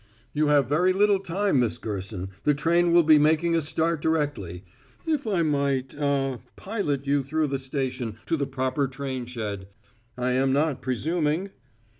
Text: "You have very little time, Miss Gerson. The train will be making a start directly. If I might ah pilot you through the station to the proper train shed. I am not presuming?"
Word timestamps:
"You 0.33 0.47
have 0.47 0.65
very 0.67 0.93
little 0.93 1.19
time, 1.19 1.59
Miss 1.59 1.77
Gerson. 1.77 2.29
The 2.43 2.55
train 2.55 2.91
will 2.91 3.03
be 3.03 3.19
making 3.19 3.55
a 3.55 3.61
start 3.61 4.01
directly. 4.01 4.63
If 5.05 5.27
I 5.27 5.43
might 5.43 5.93
ah 5.95 6.39
pilot 6.55 7.05
you 7.05 7.21
through 7.21 7.45
the 7.49 7.59
station 7.59 8.15
to 8.25 8.35
the 8.35 8.47
proper 8.47 8.87
train 8.87 9.27
shed. 9.27 9.67
I 10.17 10.31
am 10.31 10.51
not 10.53 10.81
presuming?" 10.81 11.51